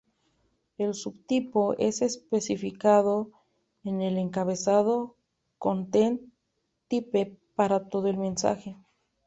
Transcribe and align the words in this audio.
El 0.79 0.95
subtipo 0.95 1.75
es 1.77 2.01
especificado 2.01 3.29
en 3.83 4.01
el 4.01 4.17
encabezado 4.17 5.15
"Content-type" 5.59 7.37
para 7.53 7.87
todo 7.87 8.07
el 8.07 8.17
mensaje. 8.17 8.75